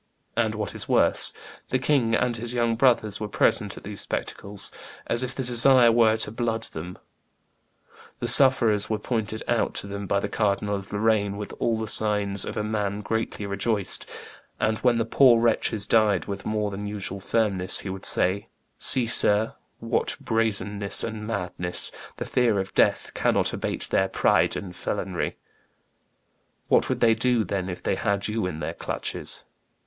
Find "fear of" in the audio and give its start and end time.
22.25-22.73